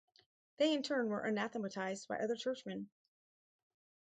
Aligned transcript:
They 0.57 0.73
in 0.73 0.81
turn 0.81 1.09
were 1.09 1.21
anathematized 1.21 2.07
by 2.07 2.17
other 2.17 2.35
churchmen. 2.35 2.89